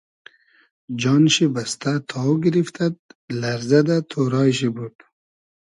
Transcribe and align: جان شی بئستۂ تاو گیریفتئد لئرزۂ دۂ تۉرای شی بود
جان 1.01 1.23
شی 1.33 1.45
بئستۂ 1.53 1.91
تاو 2.09 2.33
گیریفتئد 2.43 2.95
لئرزۂ 3.39 3.79
دۂ 3.87 3.97
تۉرای 4.09 4.51
شی 4.57 4.69
بود 4.75 4.95